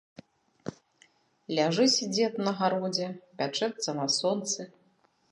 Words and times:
Ляжыць 1.59 2.07
дзед 2.15 2.33
на 2.47 2.53
гародзе, 2.61 3.07
пячэцца 3.41 3.95
на 3.99 4.07
сонцы. 4.17 4.67